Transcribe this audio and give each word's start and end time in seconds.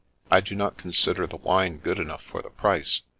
I 0.31 0.41
do 0.41 0.55
not 0.55 0.79
consider 0.79 1.27
the 1.27 1.35
wine 1.37 1.77
good 1.77 1.99
enough 1.99 2.23
for 2.23 2.41
the 2.41 2.49
price.' 2.49 3.03